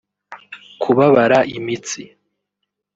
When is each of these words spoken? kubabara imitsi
kubabara 0.81 1.39
imitsi 1.55 2.01